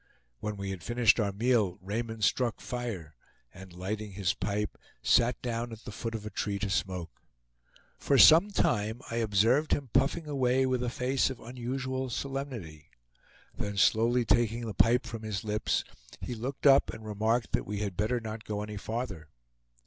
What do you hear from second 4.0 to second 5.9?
his pipe, sat down at